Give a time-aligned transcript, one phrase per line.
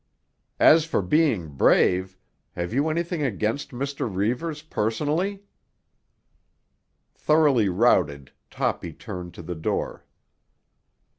[0.59, 4.11] As for being brave—have you anything against Mr.
[4.11, 5.43] Reivers personally?"
[7.13, 10.03] Thoroughly routed, Toppy turned to the door.